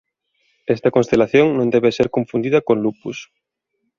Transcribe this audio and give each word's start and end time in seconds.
Esta 0.75 0.93
constelación 0.95 1.47
non 1.57 1.71
debe 1.75 1.95
ser 1.97 2.07
confundida 2.15 2.59
con 2.67 2.77
"Lupus". 2.85 3.17